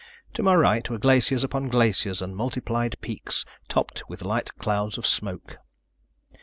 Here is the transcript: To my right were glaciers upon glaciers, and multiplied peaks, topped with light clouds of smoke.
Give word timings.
To 0.33 0.41
my 0.41 0.55
right 0.55 0.89
were 0.89 0.97
glaciers 0.97 1.43
upon 1.43 1.69
glaciers, 1.69 2.23
and 2.23 2.35
multiplied 2.35 2.95
peaks, 3.01 3.45
topped 3.69 4.09
with 4.09 4.23
light 4.23 4.49
clouds 4.57 4.97
of 4.97 5.05
smoke. 5.05 5.59